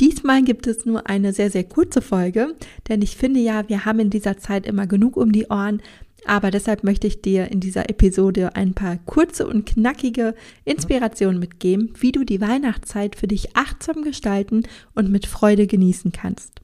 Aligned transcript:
Diesmal 0.00 0.44
gibt 0.44 0.68
es 0.68 0.86
nur 0.86 1.08
eine 1.08 1.32
sehr, 1.32 1.50
sehr 1.50 1.64
kurze 1.64 2.00
Folge, 2.00 2.54
denn 2.88 3.02
ich 3.02 3.16
finde 3.16 3.40
ja, 3.40 3.68
wir 3.68 3.84
haben 3.84 3.98
in 3.98 4.10
dieser 4.10 4.38
Zeit 4.38 4.64
immer 4.64 4.86
genug 4.86 5.16
um 5.16 5.32
die 5.32 5.46
Ohren, 5.46 5.82
aber 6.24 6.50
deshalb 6.50 6.84
möchte 6.84 7.06
ich 7.06 7.20
dir 7.20 7.50
in 7.50 7.58
dieser 7.58 7.90
Episode 7.90 8.54
ein 8.54 8.74
paar 8.74 8.98
kurze 9.06 9.46
und 9.46 9.66
knackige 9.66 10.34
Inspirationen 10.64 11.40
mitgeben, 11.40 11.94
wie 11.98 12.12
du 12.12 12.24
die 12.24 12.40
Weihnachtszeit 12.40 13.16
für 13.16 13.26
dich 13.26 13.56
achtsam 13.56 14.02
gestalten 14.02 14.62
und 14.94 15.10
mit 15.10 15.26
Freude 15.26 15.66
genießen 15.66 16.12
kannst. 16.12 16.60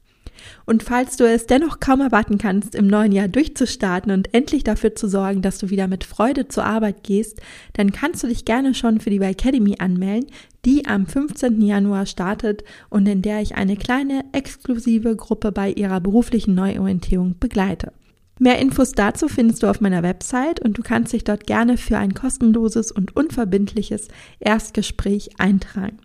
Und 0.65 0.83
falls 0.83 1.17
du 1.17 1.23
es 1.25 1.47
dennoch 1.47 1.79
kaum 1.79 2.01
erwarten 2.01 2.37
kannst, 2.37 2.75
im 2.75 2.87
neuen 2.87 3.11
Jahr 3.11 3.27
durchzustarten 3.27 4.11
und 4.11 4.33
endlich 4.33 4.63
dafür 4.63 4.95
zu 4.95 5.07
sorgen, 5.07 5.41
dass 5.41 5.57
du 5.57 5.69
wieder 5.69 5.87
mit 5.87 6.03
Freude 6.03 6.47
zur 6.47 6.65
Arbeit 6.65 7.03
gehst, 7.03 7.41
dann 7.73 7.91
kannst 7.91 8.23
du 8.23 8.27
dich 8.27 8.45
gerne 8.45 8.73
schon 8.73 8.99
für 8.99 9.09
die 9.09 9.21
Academy 9.21 9.75
anmelden, 9.79 10.29
die 10.65 10.85
am 10.85 11.05
15. 11.05 11.61
Januar 11.61 12.05
startet 12.05 12.63
und 12.89 13.07
in 13.07 13.21
der 13.21 13.41
ich 13.41 13.55
eine 13.55 13.77
kleine 13.77 14.23
exklusive 14.31 15.15
Gruppe 15.15 15.51
bei 15.51 15.71
ihrer 15.71 15.99
beruflichen 15.99 16.55
Neuorientierung 16.55 17.35
begleite. 17.39 17.91
Mehr 18.37 18.59
Infos 18.59 18.91
dazu 18.91 19.29
findest 19.29 19.63
du 19.63 19.67
auf 19.67 19.79
meiner 19.79 20.03
Website 20.03 20.59
und 20.59 20.77
du 20.77 20.81
kannst 20.81 21.13
dich 21.13 21.23
dort 21.23 21.47
gerne 21.47 21.77
für 21.77 21.97
ein 21.97 22.13
kostenloses 22.13 22.91
und 22.91 23.15
unverbindliches 23.15 24.09
Erstgespräch 24.39 25.29
eintragen. 25.39 25.99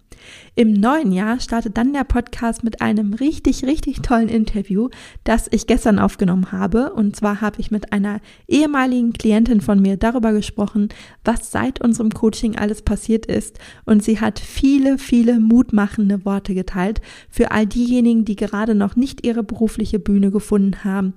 Im 0.55 0.73
neuen 0.73 1.13
Jahr 1.13 1.41
startet 1.41 1.77
dann 1.77 1.93
der 1.93 2.05
Podcast 2.05 2.65
mit 2.65 2.81
einem 2.81 3.15
richtig, 3.15 3.65
richtig 3.65 4.03
tollen 4.03 4.29
Interview, 4.29 4.89
das 5.25 5.49
ich 5.51 5.67
gestern 5.67 5.99
aufgenommen 5.99 6.53
habe. 6.53 6.93
Und 6.93 7.17
zwar 7.17 7.41
habe 7.41 7.61
ich 7.61 7.71
mit 7.71 7.93
einer 7.93 8.21
ehemaligen 8.49 9.13
Klientin 9.13 9.61
von 9.61 9.81
mir 9.81 9.97
darüber 9.97 10.33
gesprochen, 10.33 10.89
was 11.25 11.51
seit 11.51 11.81
unserem 11.81 12.11
Coaching 12.11 12.57
alles 12.57 12.83
passiert 12.83 13.27
ist. 13.27 13.59
Und 13.85 14.03
sie 14.03 14.21
hat 14.21 14.39
viele, 14.39 14.99
viele 14.99 15.41
mutmachende 15.41 16.25
Worte 16.25 16.55
geteilt 16.55 17.01
für 17.31 17.51
all 17.53 17.67
diejenigen, 17.67 18.25
die 18.25 18.37
gerade 18.37 18.75
noch 18.75 18.97
nicht 18.97 19.25
ihre 19.25 19.43
berufliche 19.43 19.99
Bühne 19.99 20.31
gefunden 20.31 20.85
haben 20.85 21.15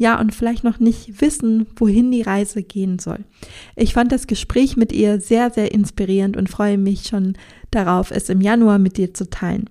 ja, 0.00 0.18
und 0.18 0.34
vielleicht 0.34 0.64
noch 0.64 0.80
nicht 0.80 1.20
wissen, 1.20 1.66
wohin 1.76 2.10
die 2.10 2.22
Reise 2.22 2.62
gehen 2.62 2.98
soll. 2.98 3.18
Ich 3.76 3.92
fand 3.92 4.10
das 4.10 4.26
Gespräch 4.26 4.78
mit 4.78 4.92
ihr 4.92 5.20
sehr, 5.20 5.50
sehr 5.50 5.72
inspirierend 5.72 6.38
und 6.38 6.48
freue 6.48 6.78
mich 6.78 7.02
schon 7.02 7.34
darauf, 7.70 8.10
es 8.10 8.28
im 8.28 8.40
Januar 8.40 8.78
mit 8.78 8.96
dir 8.96 9.14
zu 9.14 9.28
teilen. 9.28 9.68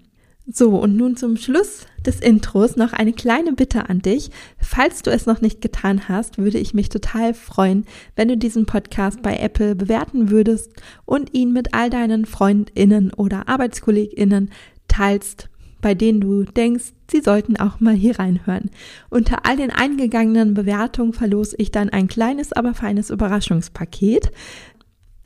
So, 0.52 0.80
und 0.80 0.96
nun 0.96 1.16
zum 1.16 1.38
Schluss 1.38 1.86
des 2.04 2.20
Intros 2.20 2.76
noch 2.76 2.92
eine 2.92 3.14
kleine 3.14 3.54
Bitte 3.54 3.88
an 3.88 4.00
dich. 4.00 4.32
Falls 4.58 5.04
du 5.04 5.12
es 5.12 5.28
noch 5.28 5.42
nicht 5.42 5.62
getan 5.62 6.10
hast, 6.10 6.40
würde 6.40 6.58
ich 6.58 6.74
mich 6.74 6.90
total 6.90 7.36
freuen, 7.36 7.86
wenn 8.16 8.30
du 8.30 8.38
diesen 8.38 8.66
Podcast 8.66 9.22
bei 9.22 9.38
Apple 9.38 9.76
bewerten 9.76 10.32
würdest 10.32 10.72
und 11.06 11.36
ihn 11.36 11.54
mit 11.54 11.76
all 11.76 11.92
deinen 11.92 12.26
Freundinnen 12.26 13.14
oder 13.14 13.48
Arbeitskolleginnen 13.48 14.50
teilst 14.88 15.50
bei 15.82 15.96
denen 15.96 16.20
du 16.20 16.44
denkst, 16.44 16.94
sie 17.10 17.22
sollten 17.22 17.58
auch 17.58 17.80
mal 17.80 17.94
hier 17.94 18.20
reinhören. 18.20 18.70
Unter 19.10 19.46
all 19.46 19.56
den 19.56 19.72
eingegangenen 19.72 20.54
Bewertungen 20.54 21.14
verlose 21.14 21.56
ich 21.58 21.72
dann 21.72 21.90
ein 21.90 22.08
kleines, 22.08 22.54
aber 22.54 22.74
feines 22.74 23.10
Überraschungspaket. 23.10 24.32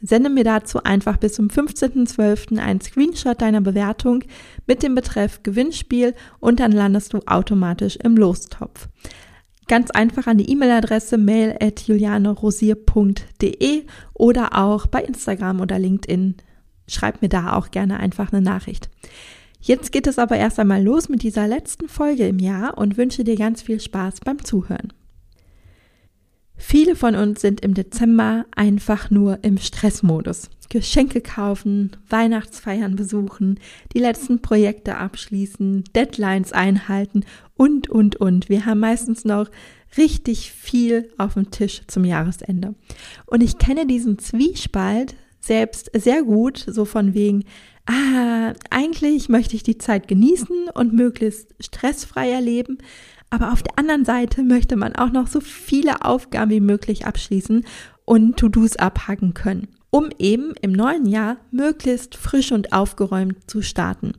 Sende 0.06 0.30
mir 0.30 0.44
dazu 0.44 0.84
einfach 0.84 1.16
bis 1.16 1.36
zum 1.36 1.48
15.12. 1.48 2.60
ein 2.60 2.82
Screenshot 2.82 3.42
deiner 3.42 3.62
Bewertung 3.62 4.26
mit 4.68 4.84
dem 4.84 4.96
Betreff 4.96 5.44
Gewinnspiel 5.44 6.14
und 6.42 6.60
dann 6.60 6.74
landest 6.74 7.14
du 7.14 7.20
automatisch 7.26 7.96
im 7.96 8.18
Lostopf. 8.18 8.90
Ganz 9.70 9.92
einfach 9.92 10.28
an 10.28 10.38
die 10.38 10.52
E-Mail-Adresse 10.52 11.18
mail 11.18 11.56
at 11.58 11.80
julianerosier.de 11.88 13.86
oder 14.14 14.58
auch 14.62 14.88
bei 14.88 15.02
Instagram 15.02 15.62
oder 15.62 15.80
LinkedIn. 15.80 16.36
Schreib 16.86 17.22
mir 17.22 17.30
da 17.30 17.54
auch 17.54 17.72
gerne 17.72 17.98
einfach 17.98 18.34
eine 18.34 18.42
Nachricht. 18.42 18.90
Jetzt 19.62 19.94
geht 19.94 20.08
es 20.08 20.20
aber 20.20 20.36
erst 20.36 20.60
einmal 20.60 20.84
los 20.84 21.08
mit 21.08 21.24
dieser 21.24 21.48
letzten 21.48 21.88
Folge 21.88 22.28
im 22.28 22.40
Jahr 22.40 22.78
und 22.78 22.98
wünsche 22.98 23.24
dir 23.24 23.38
ganz 23.38 23.62
viel 23.62 23.80
Spaß 23.80 24.20
beim 24.26 24.44
Zuhören. 24.44 24.92
Viele 26.56 26.96
von 26.96 27.16
uns 27.16 27.42
sind 27.42 27.62
im 27.62 27.74
Dezember 27.74 28.46
einfach 28.56 29.10
nur 29.10 29.44
im 29.44 29.58
Stressmodus. 29.58 30.50
Geschenke 30.74 31.22
kaufen, 31.22 31.96
Weihnachtsfeiern 32.10 32.96
besuchen, 32.96 33.60
die 33.94 34.00
letzten 34.00 34.42
Projekte 34.42 34.98
abschließen, 34.98 35.84
Deadlines 35.96 36.52
einhalten 36.52 37.26
und, 37.56 37.90
und, 37.90 38.16
und. 38.16 38.50
Wir 38.50 38.66
haben 38.66 38.80
meistens 38.80 39.24
noch 39.24 39.52
richtig 39.98 40.52
viel 40.52 41.12
auf 41.20 41.36
dem 41.36 41.52
Tisch 41.52 41.84
zum 41.88 42.06
Jahresende. 42.06 42.74
Und 43.28 43.44
ich 43.44 43.60
kenne 43.60 43.86
diesen 43.86 44.18
Zwiespalt 44.18 45.16
selbst 45.40 45.92
sehr 45.94 46.24
gut, 46.24 46.66
so 46.68 46.86
von 46.86 47.14
wegen, 47.14 47.44
ah, 47.86 48.54
eigentlich 48.72 49.30
möchte 49.30 49.56
ich 49.56 49.62
die 49.62 49.78
Zeit 49.78 50.08
genießen 50.08 50.70
und 50.74 50.94
möglichst 50.94 51.54
stressfrei 51.60 52.32
erleben, 52.32 52.80
aber 53.34 53.52
auf 53.52 53.64
der 53.64 53.80
anderen 53.80 54.06
Seite 54.06 54.44
möchte 54.44 54.76
man 54.76 54.96
auch 54.96 55.12
noch 55.12 55.26
so 55.26 55.42
viele 55.42 56.06
Aufgaben 56.06 56.52
wie 56.52 56.60
möglich 56.60 57.08
abschließen 57.08 57.66
und 58.06 58.38
To-Dos 58.38 58.76
abhaken 58.76 59.34
können, 59.34 59.70
um 59.90 60.10
eben 60.20 60.54
im 60.62 60.72
neuen 60.72 61.08
Jahr 61.08 61.38
möglichst 61.50 62.16
frisch 62.16 62.52
und 62.52 62.74
aufgeräumt 62.74 63.50
zu 63.50 63.64
starten. 63.64 64.14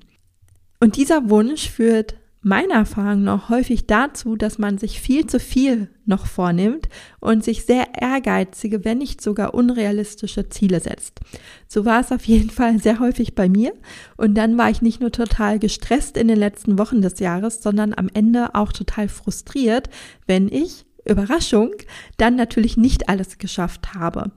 Und 0.81 0.97
dieser 0.97 1.31
Wunsch 1.31 1.71
führt 1.71 2.17
meiner 2.45 2.75
Erfahrung 2.75 3.25
noch 3.25 3.49
häufig 3.49 3.87
dazu, 3.87 4.37
dass 4.37 4.59
man 4.59 4.79
sich 4.79 5.01
viel 5.01 5.27
zu 5.27 5.41
viel 5.41 5.89
noch 6.05 6.27
vornimmt 6.27 6.89
und 7.21 7.43
sich 7.43 7.65
sehr 7.65 8.01
ehrgeizige, 8.01 8.85
wenn 8.85 8.99
nicht 8.99 9.21
sogar 9.23 9.55
unrealistische 9.55 10.49
Ziele 10.51 10.81
setzt. 10.81 11.21
So 11.69 11.85
war 11.85 12.01
es 12.01 12.13
auf 12.13 12.25
jeden 12.25 12.51
Fall 12.51 12.79
sehr 12.79 13.01
häufig 13.01 13.35
bei 13.35 13.49
mir 13.49 13.73
und 14.17 14.35
dann 14.35 14.59
war 14.59 14.71
ich 14.71 14.83
nicht 14.83 15.01
nur 15.01 15.11
total 15.11 15.59
gestresst 15.59 16.17
in 16.17 16.29
den 16.29 16.39
letzten 16.39 16.79
Wochen 16.79 17.01
des 17.01 17.19
Jahres, 17.19 17.63
sondern 17.63 17.95
am 17.95 18.09
Ende 18.13 18.55
auch 18.55 18.73
total 18.73 19.09
frustriert, 19.09 19.89
wenn 20.27 20.49
ich, 20.49 20.85
Überraschung, 21.07 21.71
dann 22.17 22.37
natürlich 22.37 22.77
nicht 22.77 23.09
alles 23.09 23.39
geschafft 23.39 23.95
habe. 23.95 24.31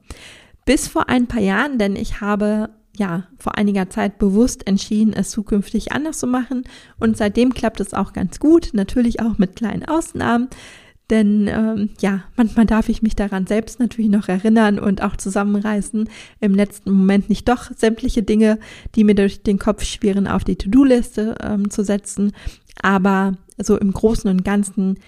Bis 0.66 0.88
vor 0.88 1.08
ein 1.08 1.28
paar 1.28 1.42
Jahren, 1.42 1.78
denn 1.78 1.96
ich 1.96 2.20
habe 2.20 2.70
ja, 2.98 3.24
vor 3.38 3.58
einiger 3.58 3.90
Zeit 3.90 4.18
bewusst 4.18 4.68
entschieden, 4.68 5.14
es 5.14 5.30
zukünftig 5.30 5.92
anders 5.92 6.20
zu 6.20 6.28
machen. 6.28 6.64
Und 7.00 7.16
seitdem 7.16 7.54
klappt 7.54 7.80
es 7.80 7.94
auch 7.94 8.12
ganz 8.14 8.40
gut, 8.40 8.72
natürlich 8.74 9.22
auch 9.22 9.38
mit 9.38 9.56
kleinen 9.56 9.86
Ausnahmen. 9.86 10.50
Denn 11.10 11.48
ähm, 11.48 11.92
ja, 12.02 12.24
manchmal 12.36 12.66
darf 12.66 12.90
ich 12.90 13.02
mich 13.02 13.16
daran 13.16 13.48
selbst 13.48 13.80
natürlich 13.80 14.12
noch 14.12 14.28
erinnern 14.28 14.78
und 14.78 15.02
auch 15.02 15.16
zusammenreißen, 15.16 16.10
im 16.42 16.54
letzten 16.54 16.92
Moment 16.92 17.30
nicht 17.30 17.48
doch 17.48 17.72
sämtliche 17.74 18.24
Dinge, 18.24 18.60
die 18.96 19.06
mir 19.06 19.16
durch 19.16 19.42
den 19.42 19.58
Kopf 19.58 19.84
schweren, 19.86 20.28
auf 20.28 20.44
die 20.44 20.58
To-Do-Liste 20.58 21.36
ähm, 21.42 21.70
zu 21.70 21.84
setzen. 21.86 22.34
Aber 22.82 23.38
so 23.58 23.78
im 23.78 23.94
Großen 23.94 24.30
und 24.30 24.44
Ganzen 24.44 25.00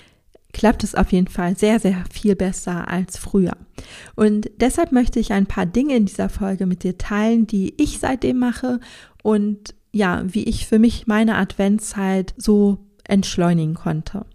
klappt 0.54 0.84
es 0.84 0.96
auf 0.96 1.12
jeden 1.12 1.28
Fall 1.28 1.56
sehr, 1.58 1.80
sehr 1.80 2.04
viel 2.12 2.36
besser 2.36 2.88
als 2.88 3.18
früher. 3.18 3.56
Und 4.16 4.50
deshalb 4.60 4.92
möchte 4.92 5.20
ich 5.20 5.32
ein 5.32 5.46
paar 5.46 5.66
Dinge 5.66 5.96
in 5.96 6.06
dieser 6.06 6.30
Folge 6.30 6.66
mit 6.66 6.84
dir 6.84 6.98
teilen, 6.98 7.48
die 7.48 7.74
ich 7.78 8.00
seitdem 8.00 8.40
mache 8.40 8.80
und 9.24 9.76
ja, 9.92 10.24
wie 10.26 10.44
ich 10.44 10.68
für 10.68 10.80
mich 10.80 11.08
meine 11.08 11.36
Adventszeit 11.36 12.34
so 12.38 12.80
entschleunigen 13.04 13.74
konnte. 13.76 14.26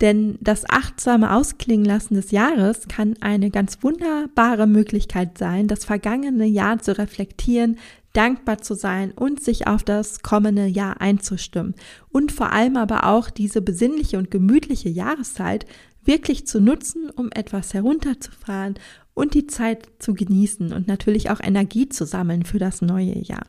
Denn 0.00 0.36
das 0.40 0.68
achtsame 0.68 1.32
Ausklingen 1.32 1.84
lassen 1.84 2.14
des 2.14 2.32
Jahres 2.32 2.88
kann 2.88 3.14
eine 3.20 3.50
ganz 3.50 3.78
wunderbare 3.82 4.66
Möglichkeit 4.66 5.38
sein, 5.38 5.68
das 5.68 5.84
vergangene 5.84 6.46
Jahr 6.46 6.80
zu 6.80 6.98
reflektieren, 6.98 7.78
dankbar 8.12 8.58
zu 8.58 8.74
sein 8.74 9.12
und 9.12 9.42
sich 9.42 9.66
auf 9.66 9.82
das 9.82 10.20
kommende 10.22 10.66
Jahr 10.66 11.00
einzustimmen 11.00 11.74
und 12.10 12.32
vor 12.32 12.52
allem 12.52 12.76
aber 12.76 13.06
auch 13.06 13.30
diese 13.30 13.62
besinnliche 13.62 14.18
und 14.18 14.30
gemütliche 14.30 14.88
Jahreszeit 14.88 15.66
wirklich 16.04 16.46
zu 16.46 16.60
nutzen, 16.60 17.10
um 17.10 17.30
etwas 17.32 17.74
herunterzufahren 17.74 18.74
und 19.14 19.34
die 19.34 19.46
Zeit 19.46 19.88
zu 19.98 20.14
genießen 20.14 20.72
und 20.72 20.88
natürlich 20.88 21.30
auch 21.30 21.40
Energie 21.42 21.88
zu 21.88 22.04
sammeln 22.04 22.44
für 22.44 22.58
das 22.58 22.82
neue 22.82 23.18
Jahr. 23.18 23.46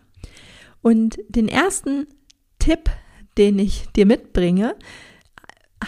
Und 0.82 1.18
den 1.30 1.48
ersten 1.48 2.08
Tipp, 2.60 2.90
den 3.38 3.60
ich 3.60 3.88
dir 3.96 4.06
mitbringe, 4.06 4.76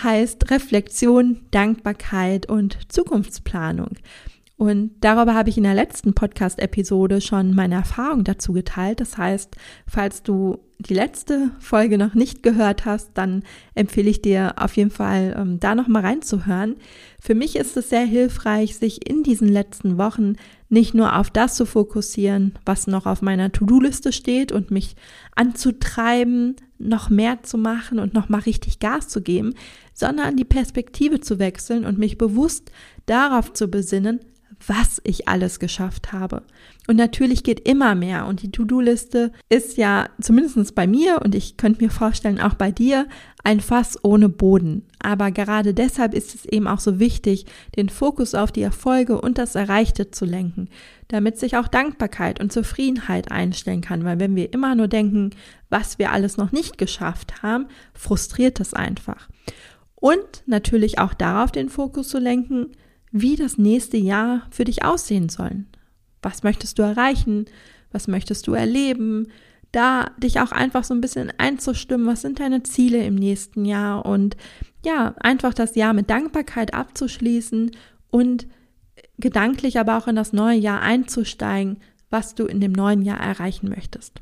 heißt 0.04 0.50
Reflexion, 0.52 1.42
Dankbarkeit 1.52 2.50
und 2.50 2.92
Zukunftsplanung. 2.92 3.98
Und 4.58 4.92
darüber 5.02 5.34
habe 5.34 5.50
ich 5.50 5.58
in 5.58 5.64
der 5.64 5.74
letzten 5.74 6.14
Podcast-Episode 6.14 7.20
schon 7.20 7.54
meine 7.54 7.76
Erfahrung 7.76 8.24
dazu 8.24 8.54
geteilt. 8.54 9.02
Das 9.02 9.18
heißt, 9.18 9.56
falls 9.86 10.24
du 10.24 10.60
die 10.80 10.94
letzte 10.94 11.52
Folge 11.60 11.98
noch 11.98 12.14
nicht 12.14 12.42
gehört 12.42 12.86
hast, 12.86 13.12
dann 13.16 13.44
empfehle 13.76 14.10
ich 14.10 14.22
dir 14.22 14.54
auf 14.58 14.78
jeden 14.78 14.92
Fall 14.92 15.36
ähm, 15.38 15.60
da 15.60 15.76
noch 15.76 15.88
mal 15.88 16.02
reinzuhören. 16.02 16.76
Für 17.20 17.36
mich 17.36 17.58
ist 17.58 17.76
es 17.76 17.90
sehr 17.90 18.06
hilfreich, 18.06 18.78
sich 18.78 19.10
in 19.10 19.24
diesen 19.24 19.50
letzten 19.50 19.98
Wochen 19.98 20.36
nicht 20.70 20.94
nur 20.94 21.18
auf 21.18 21.30
das 21.30 21.56
zu 21.56 21.66
fokussieren, 21.66 22.54
was 22.66 22.88
noch 22.88 23.06
auf 23.06 23.22
meiner 23.22 23.52
To-Do-Liste 23.52 24.12
steht 24.12 24.52
und 24.52 24.72
mich 24.72 24.96
anzutreiben, 25.36 26.56
noch 26.78 27.10
mehr 27.10 27.44
zu 27.44 27.58
machen 27.58 28.00
und 28.00 28.14
noch 28.14 28.30
mal 28.30 28.42
richtig 28.42 28.80
Gas 28.80 29.08
zu 29.08 29.22
geben, 29.22 29.54
sondern 29.94 30.36
die 30.36 30.46
Perspektive 30.46 31.20
zu 31.20 31.40
wechseln 31.40 31.86
und 31.86 31.98
mich 31.98 32.18
bewusst 32.18 32.72
darauf 33.06 33.54
zu 33.54 33.70
besinnen, 33.70 34.20
was 34.66 35.02
ich 35.04 35.28
alles 35.28 35.60
geschafft 35.60 36.12
habe. 36.12 36.44
Und 36.88 36.96
natürlich 36.98 37.44
geht 37.44 37.68
immer 37.68 37.96
mehr. 37.96 38.26
Und 38.28 38.42
die 38.42 38.52
To-Do-Liste 38.52 39.32
ist 39.50 39.78
ja 39.78 40.08
zumindest 40.22 40.76
bei 40.76 40.88
mir 40.88 41.22
und 41.24 41.36
ich 41.36 41.58
könnte 41.58 41.84
mir 41.84 41.90
vorstellen, 41.90 42.40
auch 42.40 42.54
bei 42.54 42.72
dir, 42.72 43.08
ein 43.44 43.60
Fass 43.60 43.98
ohne 44.04 44.30
Boden. 44.30 44.84
Aber 45.00 45.32
gerade 45.32 45.74
deshalb 45.74 46.14
ist 46.14 46.36
es 46.36 46.46
eben 46.46 46.68
auch 46.68 46.80
so 46.80 47.00
wichtig, 47.00 47.46
den 47.76 47.90
Fokus 47.90 48.34
auf 48.34 48.52
die 48.52 48.64
Erfolge 48.64 49.22
und 49.22 49.38
das 49.38 49.56
Erreichte 49.56 50.12
zu 50.12 50.26
lenken, 50.26 50.70
damit 51.08 51.38
sich 51.38 51.58
auch 51.58 51.68
Dankbarkeit 51.68 52.40
und 52.40 52.52
Zufriedenheit 52.52 53.32
einstellen 53.32 53.82
kann. 53.82 54.04
Weil 54.04 54.20
wenn 54.20 54.36
wir 54.36 54.52
immer 54.54 54.76
nur 54.76 54.88
denken, 54.88 55.32
was 55.70 56.00
wir 56.00 56.12
alles 56.12 56.38
noch 56.38 56.52
nicht 56.52 56.78
geschafft 56.78 57.44
haben, 57.44 57.68
frustriert 57.94 58.60
das 58.60 58.74
einfach. 58.74 59.30
Und 59.96 60.44
natürlich 60.46 61.00
auch 61.00 61.14
darauf 61.14 61.52
den 61.52 61.70
Fokus 61.70 62.10
zu 62.10 62.20
lenken, 62.20 62.72
wie 63.18 63.38
das 63.38 63.58
nächste 63.58 63.96
Jahr 63.96 64.46
für 64.52 64.66
dich 64.66 64.84
aussehen 64.84 65.30
soll. 65.30 65.64
Was 66.22 66.44
möchtest 66.44 66.78
du 66.78 66.82
erreichen? 66.82 67.46
Was 67.94 68.10
möchtest 68.10 68.46
du 68.46 68.54
erleben? 68.54 69.28
Da 69.72 70.12
dich 70.18 70.42
auch 70.42 70.52
einfach 70.52 70.84
so 70.84 70.94
ein 70.94 71.00
bisschen 71.00 71.32
einzustimmen, 71.38 72.08
was 72.08 72.24
sind 72.24 72.42
deine 72.42 72.64
Ziele 72.64 73.06
im 73.06 73.16
nächsten 73.16 73.64
Jahr 73.64 74.06
und 74.06 74.36
ja, 74.84 75.16
einfach 75.22 75.54
das 75.54 75.76
Jahr 75.76 75.94
mit 75.94 76.10
Dankbarkeit 76.10 76.74
abzuschließen 76.74 77.72
und 78.12 78.48
gedanklich 79.18 79.80
aber 79.80 79.98
auch 79.98 80.08
in 80.08 80.18
das 80.18 80.34
neue 80.34 80.58
Jahr 80.58 80.82
einzusteigen, 80.82 81.78
was 82.10 82.36
du 82.36 82.46
in 82.46 82.60
dem 82.60 82.74
neuen 82.74 83.02
Jahr 83.02 83.22
erreichen 83.22 83.70
möchtest. 83.70 84.22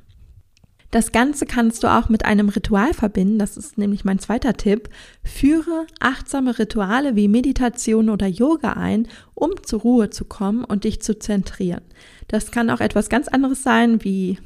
Das 0.94 1.12
Ganze 1.12 1.48
kannst 1.48 1.84
du 1.84 1.88
auch 1.88 2.07
mit 2.07 2.24
einem 2.24 2.50
Ritual 2.50 2.94
verbinden. 2.94 3.40
Das 3.40 3.57
ist 3.57 3.80
nämlich 3.80 4.06
mein 4.06 4.19
zweiter 4.19 4.54
Tipp. 4.54 4.90
Führe 5.24 5.88
achtsame 6.00 6.60
Rituale 6.60 7.16
wie 7.16 7.28
Meditation 7.28 8.12
oder 8.12 8.28
Yoga 8.28 8.74
ein, 8.74 9.07
um 9.34 9.50
zur 9.63 9.81
Ruhe 9.81 10.12
zu 10.12 10.24
kommen 10.24 10.63
und 10.63 10.84
dich 10.84 11.01
zu 11.01 11.18
zentrieren. 11.18 11.81
Das 12.28 12.51
kann 12.51 12.69
auch 12.69 12.80
etwas 12.80 13.10
ganz 13.10 13.28
anderes 13.28 13.63
sein, 13.63 14.04
wie 14.04 14.38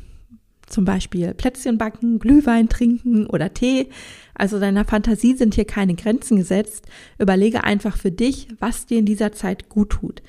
zum 0.68 0.86
Beispiel 0.86 1.34
Plätzchen 1.34 1.78
backen, 1.78 2.18
Glühwein 2.18 2.70
trinken 2.70 3.28
oder 3.28 3.54
Tee. 3.54 3.90
Also 4.34 4.58
deiner 4.58 4.86
Fantasie 4.86 5.36
sind 5.36 5.54
hier 5.54 5.66
keine 5.66 5.96
Grenzen 5.96 6.38
gesetzt. 6.38 6.86
Überlege 7.20 7.66
einfach 7.66 7.98
für 7.98 8.12
dich, 8.12 8.48
was 8.62 8.86
dir 8.86 9.00
in 9.00 9.06
dieser 9.06 9.34
Zeit 9.34 9.68
gut 9.68 9.90
tut. 9.90 10.22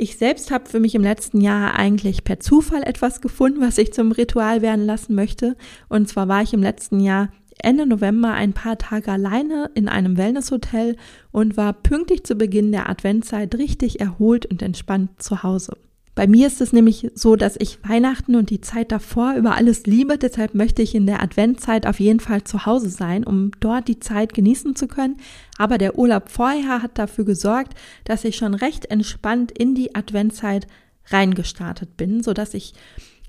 Ich 0.00 0.16
selbst 0.16 0.52
habe 0.52 0.70
für 0.70 0.78
mich 0.78 0.94
im 0.94 1.02
letzten 1.02 1.40
Jahr 1.40 1.74
eigentlich 1.74 2.22
per 2.22 2.38
Zufall 2.38 2.84
etwas 2.84 3.20
gefunden, 3.20 3.60
was 3.60 3.78
ich 3.78 3.92
zum 3.92 4.12
Ritual 4.12 4.62
werden 4.62 4.86
lassen 4.86 5.16
möchte. 5.16 5.56
Und 5.88 6.08
zwar 6.08 6.28
war 6.28 6.40
ich 6.40 6.54
im 6.54 6.62
letzten 6.62 7.00
Jahr 7.00 7.30
Ende 7.60 7.84
November 7.84 8.32
ein 8.32 8.52
paar 8.52 8.78
Tage 8.78 9.10
alleine 9.10 9.72
in 9.74 9.88
einem 9.88 10.16
Wellnesshotel 10.16 10.94
und 11.32 11.56
war 11.56 11.72
pünktlich 11.72 12.22
zu 12.22 12.36
Beginn 12.36 12.70
der 12.70 12.88
Adventzeit 12.88 13.56
richtig 13.56 13.98
erholt 13.98 14.46
und 14.46 14.62
entspannt 14.62 15.20
zu 15.20 15.42
Hause. 15.42 15.76
Bei 16.18 16.26
mir 16.26 16.48
ist 16.48 16.60
es 16.60 16.72
nämlich 16.72 17.12
so, 17.14 17.36
dass 17.36 17.54
ich 17.60 17.78
Weihnachten 17.88 18.34
und 18.34 18.50
die 18.50 18.60
Zeit 18.60 18.90
davor 18.90 19.34
über 19.34 19.54
alles 19.54 19.86
liebe. 19.86 20.18
Deshalb 20.18 20.52
möchte 20.52 20.82
ich 20.82 20.96
in 20.96 21.06
der 21.06 21.22
Adventzeit 21.22 21.86
auf 21.86 22.00
jeden 22.00 22.18
Fall 22.18 22.42
zu 22.42 22.66
Hause 22.66 22.90
sein, 22.90 23.22
um 23.22 23.52
dort 23.60 23.86
die 23.86 24.00
Zeit 24.00 24.34
genießen 24.34 24.74
zu 24.74 24.88
können. 24.88 25.18
Aber 25.58 25.78
der 25.78 25.96
Urlaub 25.96 26.28
vorher 26.28 26.82
hat 26.82 26.98
dafür 26.98 27.24
gesorgt, 27.24 27.74
dass 28.02 28.24
ich 28.24 28.34
schon 28.34 28.54
recht 28.54 28.86
entspannt 28.86 29.52
in 29.52 29.76
die 29.76 29.94
Adventzeit 29.94 30.66
reingestartet 31.06 31.96
bin, 31.96 32.20
so 32.20 32.32
dass 32.32 32.52
ich 32.52 32.74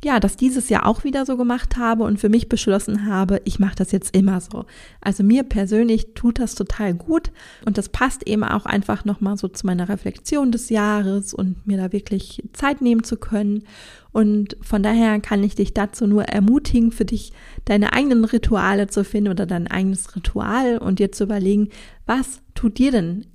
ja, 0.03 0.19
das 0.19 0.37
dieses 0.37 0.69
Jahr 0.69 0.85
auch 0.85 1.03
wieder 1.03 1.25
so 1.25 1.35
gemacht 1.35 1.77
habe 1.77 2.03
und 2.03 2.19
für 2.19 2.29
mich 2.29 2.47
beschlossen 2.47 3.05
habe, 3.05 3.41
ich 3.43 3.59
mache 3.59 3.75
das 3.75 3.91
jetzt 3.91 4.15
immer 4.15 4.39
so. 4.39 4.65
Also 5.01 5.23
mir 5.23 5.43
persönlich 5.43 6.13
tut 6.15 6.39
das 6.39 6.55
total 6.55 6.93
gut 6.93 7.31
und 7.65 7.77
das 7.77 7.89
passt 7.89 8.25
eben 8.27 8.43
auch 8.43 8.65
einfach 8.65 9.03
nochmal 9.03 9.37
so 9.37 9.47
zu 9.47 9.65
meiner 9.65 9.89
Reflexion 9.89 10.51
des 10.51 10.69
Jahres 10.69 11.33
und 11.33 11.67
mir 11.67 11.77
da 11.77 11.91
wirklich 11.91 12.43
Zeit 12.53 12.81
nehmen 12.81 13.03
zu 13.03 13.17
können. 13.17 13.63
Und 14.11 14.57
von 14.61 14.81
daher 14.81 15.19
kann 15.19 15.43
ich 15.43 15.55
dich 15.55 15.73
dazu 15.73 16.07
nur 16.07 16.23
ermutigen, 16.23 16.91
für 16.91 17.05
dich 17.05 17.31
deine 17.65 17.93
eigenen 17.93 18.25
Rituale 18.25 18.87
zu 18.87 19.03
finden 19.03 19.29
oder 19.29 19.45
dein 19.45 19.67
eigenes 19.67 20.15
Ritual 20.15 20.77
und 20.79 20.99
dir 20.99 21.11
zu 21.11 21.25
überlegen, 21.25 21.69
was 22.05 22.41
tut 22.55 22.77
dir 22.77 22.91
denn 22.91 23.25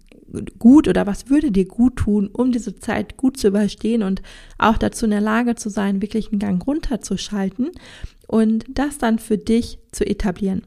gut 0.58 0.88
oder 0.88 1.06
was 1.06 1.28
würde 1.28 1.50
dir 1.50 1.66
gut 1.66 1.96
tun, 1.96 2.28
um 2.32 2.52
diese 2.52 2.76
Zeit 2.76 3.16
gut 3.16 3.36
zu 3.36 3.48
überstehen 3.48 4.02
und 4.02 4.22
auch 4.58 4.78
dazu 4.78 5.04
in 5.04 5.10
der 5.10 5.20
Lage 5.20 5.54
zu 5.54 5.70
sein, 5.70 6.02
wirklich 6.02 6.30
einen 6.30 6.38
Gang 6.38 6.66
runterzuschalten 6.66 7.70
und 8.26 8.64
das 8.68 8.98
dann 8.98 9.18
für 9.18 9.38
dich 9.38 9.78
zu 9.92 10.06
etablieren. 10.06 10.62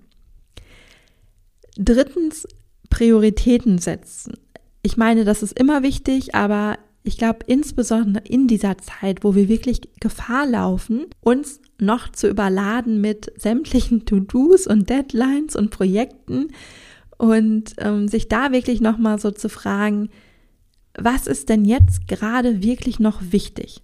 Drittens, 1.78 2.48
Prioritäten 2.90 3.78
setzen. 3.78 4.34
Ich 4.82 4.98
meine, 4.98 5.26
das 5.26 5.44
ist 5.44 5.60
immer 5.60 5.84
wichtig, 5.84 6.34
aber 6.34 6.78
ich 7.04 7.18
glaube, 7.18 7.40
insbesondere 7.48 8.24
in 8.26 8.48
dieser 8.48 8.78
Zeit, 8.78 9.24
wo 9.24 9.36
wir 9.36 9.48
wirklich 9.48 9.82
Gefahr 10.00 10.46
laufen, 10.46 11.06
uns 11.22 11.62
noch 11.80 12.12
zu 12.12 12.28
überladen 12.28 13.00
mit 13.00 13.32
sämtlichen 13.38 14.06
To-Dos 14.06 14.68
und 14.68 14.90
Deadlines 14.90 15.56
und 15.56 15.70
Projekten, 15.70 16.50
und 17.18 17.74
ähm, 17.78 18.08
sich 18.08 18.28
da 18.28 18.52
wirklich 18.52 18.82
nochmal 18.82 19.20
so 19.20 19.32
zu 19.32 19.50
fragen, 19.50 20.10
was 20.98 21.28
ist 21.28 21.50
denn 21.50 21.66
jetzt 21.66 22.08
gerade 22.08 22.64
wirklich 22.64 23.00
noch 23.00 23.22
wichtig? 23.32 23.82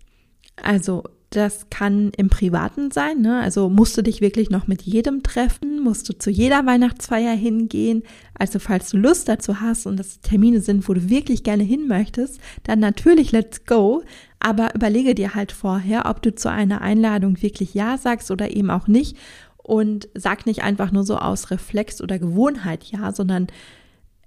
Also 0.55 1.03
das 1.35 1.69
kann 1.71 2.11
im 2.15 2.29
Privaten 2.29 2.91
sein, 2.91 3.21
ne? 3.21 3.39
Also 3.39 3.69
musst 3.69 3.97
du 3.97 4.03
dich 4.03 4.21
wirklich 4.21 4.51
noch 4.51 4.67
mit 4.67 4.83
jedem 4.83 5.23
treffen, 5.23 5.81
musst 5.81 6.07
du 6.07 6.13
zu 6.13 6.29
jeder 6.29 6.65
Weihnachtsfeier 6.65 7.35
hingehen. 7.35 8.03
Also 8.37 8.59
falls 8.59 8.91
du 8.91 8.97
Lust 8.97 9.29
dazu 9.29 9.59
hast 9.59 9.87
und 9.87 9.97
das 9.97 10.21
Termine 10.21 10.61
sind, 10.61 10.87
wo 10.87 10.93
du 10.93 11.09
wirklich 11.09 11.43
gerne 11.43 11.63
hin 11.63 11.87
möchtest, 11.87 12.39
dann 12.63 12.79
natürlich 12.79 13.31
let's 13.31 13.65
go. 13.65 14.03
Aber 14.39 14.75
überlege 14.75 15.15
dir 15.15 15.33
halt 15.33 15.51
vorher, 15.51 16.05
ob 16.07 16.21
du 16.21 16.35
zu 16.35 16.51
einer 16.51 16.81
Einladung 16.81 17.41
wirklich 17.41 17.73
Ja 17.73 17.97
sagst 17.97 18.29
oder 18.29 18.51
eben 18.51 18.69
auch 18.69 18.87
nicht 18.87 19.17
und 19.63 20.09
sag 20.13 20.45
nicht 20.45 20.61
einfach 20.61 20.91
nur 20.91 21.03
so 21.03 21.17
aus 21.17 21.49
Reflex 21.49 22.01
oder 22.01 22.19
Gewohnheit 22.19 22.83
ja, 22.83 23.11
sondern 23.11 23.47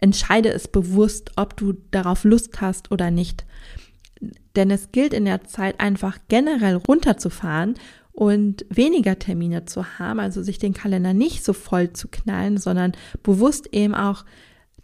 entscheide 0.00 0.50
es 0.50 0.66
bewusst, 0.68 1.30
ob 1.36 1.56
du 1.56 1.74
darauf 1.90 2.24
Lust 2.24 2.60
hast 2.60 2.90
oder 2.90 3.10
nicht. 3.10 3.44
Denn 4.56 4.70
es 4.70 4.92
gilt 4.92 5.12
in 5.12 5.26
der 5.26 5.44
Zeit 5.44 5.78
einfach 5.80 6.18
generell 6.28 6.76
runterzufahren 6.76 7.74
und 8.12 8.64
weniger 8.70 9.18
Termine 9.18 9.66
zu 9.66 9.98
haben, 9.98 10.20
also 10.20 10.42
sich 10.42 10.58
den 10.58 10.72
Kalender 10.72 11.12
nicht 11.12 11.44
so 11.44 11.52
voll 11.52 11.92
zu 11.92 12.08
knallen, 12.08 12.56
sondern 12.56 12.92
bewusst 13.22 13.68
eben 13.72 13.94
auch 13.94 14.24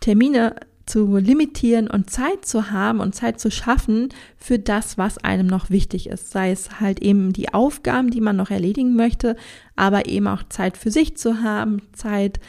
Termine 0.01 0.57
zu 0.87 1.17
limitieren 1.17 1.89
und 1.89 2.11
Zeit 2.11 2.45
zu 2.45 2.71
haben 2.71 3.01
und 3.01 3.15
Zeit 3.15 3.41
zu 3.41 3.51
schaffen 3.51 4.09
für 4.37 4.59
das, 4.59 4.99
was 4.99 5.19
einem 5.19 5.47
noch 5.47 5.71
wichtig 5.71 6.09
ist. 6.09 6.31
Sei 6.31 6.51
es 6.51 6.81
halt 6.81 7.01
eben 7.01 7.33
die 7.33 7.53
Aufgaben, 7.55 8.11
die 8.11 8.21
man 8.21 8.37
noch 8.37 8.51
erledigen 8.51 8.95
möchte, 8.95 9.37
aber 9.77 10.07
eben 10.07 10.27
auch 10.27 10.43
Zeit 10.49 10.77
für 10.77 10.91
sich 10.91 11.17
zu 11.17 11.43
haben, 11.43 11.83
Zeit 11.93 12.41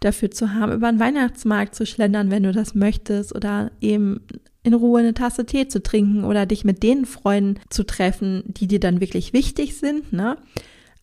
dafür 0.00 0.30
zu 0.30 0.54
haben, 0.54 0.72
über 0.72 0.90
den 0.90 1.00
Weihnachtsmarkt 1.00 1.74
zu 1.74 1.86
schlendern, 1.86 2.30
wenn 2.30 2.42
du 2.42 2.52
das 2.52 2.74
möchtest, 2.74 3.34
oder 3.34 3.70
eben 3.80 4.20
in 4.62 4.74
Ruhe 4.74 5.00
eine 5.00 5.14
Tasse 5.14 5.46
Tee 5.46 5.68
zu 5.68 5.82
trinken 5.82 6.24
oder 6.24 6.46
dich 6.46 6.64
mit 6.64 6.82
den 6.82 7.06
Freunden 7.06 7.60
zu 7.70 7.84
treffen, 7.84 8.42
die 8.46 8.66
dir 8.66 8.80
dann 8.80 9.00
wirklich 9.00 9.32
wichtig 9.32 9.76
sind, 9.76 10.12
ne? 10.12 10.36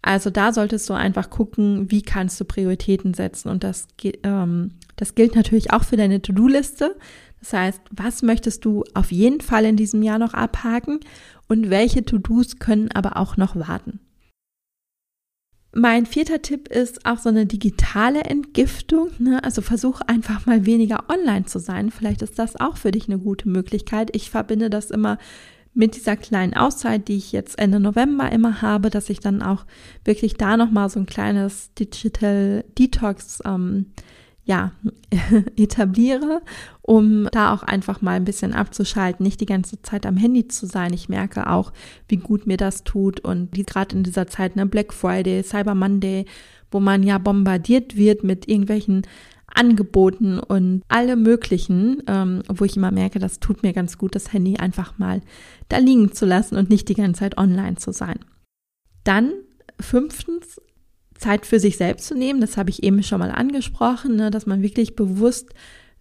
Also 0.01 0.29
da 0.29 0.53
solltest 0.53 0.89
du 0.89 0.93
einfach 0.93 1.29
gucken, 1.29 1.91
wie 1.91 2.01
kannst 2.01 2.39
du 2.39 2.45
Prioritäten 2.45 3.13
setzen 3.13 3.49
und 3.49 3.63
das 3.63 3.87
ähm, 4.23 4.71
das 4.95 5.15
gilt 5.15 5.35
natürlich 5.35 5.71
auch 5.71 5.83
für 5.83 5.95
deine 5.97 6.21
To-Do-Liste. 6.21 6.95
Das 7.39 7.53
heißt, 7.53 7.81
was 7.91 8.23
möchtest 8.23 8.65
du 8.65 8.83
auf 8.93 9.11
jeden 9.11 9.41
Fall 9.41 9.63
in 9.65 9.77
diesem 9.77 10.01
Jahr 10.01 10.17
noch 10.17 10.33
abhaken 10.33 10.99
und 11.47 11.69
welche 11.69 12.03
To-Dos 12.03 12.59
können 12.59 12.91
aber 12.91 13.17
auch 13.17 13.37
noch 13.37 13.55
warten? 13.55 13.99
Mein 15.73 16.07
vierter 16.07 16.41
Tipp 16.41 16.69
ist 16.69 17.05
auch 17.05 17.19
so 17.19 17.29
eine 17.29 17.45
digitale 17.45 18.21
Entgiftung. 18.21 19.11
Ne? 19.19 19.43
Also 19.43 19.61
versuch 19.61 20.01
einfach 20.01 20.47
mal 20.47 20.65
weniger 20.65 21.03
online 21.09 21.45
zu 21.45 21.59
sein. 21.59 21.91
Vielleicht 21.91 22.23
ist 22.23 22.39
das 22.39 22.59
auch 22.59 22.77
für 22.77 22.89
dich 22.89 23.07
eine 23.07 23.19
gute 23.19 23.47
Möglichkeit. 23.47 24.15
Ich 24.15 24.31
verbinde 24.31 24.71
das 24.71 24.89
immer 24.89 25.19
mit 25.77 25.95
dieser 25.95 26.17
kleinen 26.17 26.55
Auszeit, 26.55 27.07
die 27.07 27.17
ich 27.17 27.31
jetzt 27.31 27.59
Ende 27.59 27.79
November 27.79 28.31
immer 28.31 28.61
habe, 28.63 28.89
dass 28.89 29.09
ich 29.09 29.19
dann 29.19 29.43
auch 29.43 29.65
wirklich 30.03 30.33
da 30.33 30.57
nochmal 30.57 30.89
so 30.89 30.99
ein 30.99 31.05
kleines 31.05 31.71
Digital 31.75 32.65
Detox 32.77 33.39
ähm, 33.45 33.85
ja, 34.43 34.71
etabliere, 35.55 36.41
um 36.81 37.27
da 37.31 37.53
auch 37.53 37.61
einfach 37.61 38.01
mal 38.01 38.13
ein 38.13 38.25
bisschen 38.25 38.53
abzuschalten, 38.53 39.23
nicht 39.23 39.39
die 39.39 39.45
ganze 39.45 39.81
Zeit 39.83 40.05
am 40.07 40.17
Handy 40.17 40.47
zu 40.47 40.65
sein. 40.65 40.93
Ich 40.93 41.09
merke 41.09 41.47
auch, 41.47 41.71
wie 42.07 42.17
gut 42.17 42.47
mir 42.47 42.57
das 42.57 42.83
tut 42.83 43.19
und 43.19 43.55
wie 43.55 43.63
gerade 43.63 43.95
in 43.95 44.03
dieser 44.03 44.25
Zeit, 44.25 44.55
ne, 44.55 44.65
Black 44.65 44.93
Friday, 44.93 45.43
Cyber 45.43 45.75
Monday, 45.75 46.25
wo 46.71 46.79
man 46.79 47.03
ja 47.03 47.19
bombardiert 47.19 47.97
wird 47.97 48.23
mit 48.23 48.47
irgendwelchen 48.47 49.03
Angeboten 49.53 50.39
und 50.39 50.83
alle 50.87 51.15
möglichen, 51.15 52.03
ähm, 52.07 52.43
wo 52.47 52.65
ich 52.65 52.77
immer 52.77 52.91
merke, 52.91 53.19
das 53.19 53.39
tut 53.39 53.63
mir 53.63 53.73
ganz 53.73 53.97
gut, 53.97 54.15
das 54.15 54.33
Handy 54.33 54.57
einfach 54.57 54.97
mal 54.97 55.21
da 55.69 55.77
liegen 55.77 56.11
zu 56.11 56.25
lassen 56.25 56.55
und 56.55 56.69
nicht 56.69 56.89
die 56.89 56.95
ganze 56.95 57.19
Zeit 57.19 57.37
online 57.37 57.75
zu 57.75 57.91
sein. 57.91 58.19
Dann 59.03 59.31
fünftens, 59.79 60.61
Zeit 61.17 61.45
für 61.45 61.59
sich 61.59 61.77
selbst 61.77 62.07
zu 62.07 62.15
nehmen. 62.15 62.41
Das 62.41 62.57
habe 62.57 62.69
ich 62.69 62.83
eben 62.83 63.01
schon 63.03 63.19
mal 63.19 63.31
angesprochen, 63.31 64.15
ne, 64.15 64.31
dass 64.31 64.45
man 64.45 64.61
wirklich 64.61 64.95
bewusst 64.95 65.49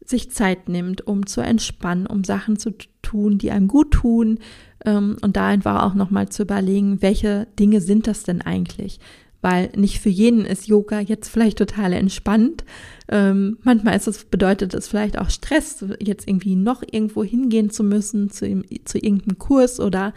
sich 0.05 0.31
Zeit 0.31 0.69
nimmt, 0.69 1.07
um 1.07 1.27
zu 1.27 1.41
entspannen, 1.41 2.07
um 2.07 2.23
Sachen 2.23 2.59
zu 2.59 2.73
tun, 3.03 3.39
die 3.39 3.51
einem 3.51 3.67
gut 3.67 3.93
tun 3.93 4.39
ähm, 4.85 5.17
und 5.23 5.37
da 5.37 5.49
einfach 5.49 5.83
auch 5.83 5.95
nochmal 5.95 6.29
zu 6.29 6.43
überlegen, 6.43 7.03
welche 7.03 7.49
Dinge 7.59 7.81
sind 7.81 8.07
das 8.07 8.23
denn 8.23 8.43
eigentlich? 8.43 9.01
Weil 9.47 9.71
nicht 9.77 10.01
für 10.01 10.09
jeden 10.09 10.45
ist 10.45 10.67
Yoga 10.67 10.99
jetzt 10.99 11.29
vielleicht 11.29 11.59
total 11.59 11.93
entspannt. 11.93 12.65
Ähm, 13.07 13.59
manchmal 13.63 13.95
ist 13.95 14.09
es, 14.09 14.25
bedeutet 14.25 14.75
es 14.75 14.89
vielleicht 14.89 15.17
auch 15.17 15.31
Stress, 15.31 15.85
jetzt 16.01 16.27
irgendwie 16.27 16.57
noch 16.57 16.83
irgendwo 16.83 17.23
hingehen 17.23 17.71
zu 17.71 17.85
müssen, 17.85 18.29
zu, 18.29 18.65
zu 18.85 18.99
irgendeinem 18.99 19.39
Kurs 19.39 19.79
oder 19.79 20.15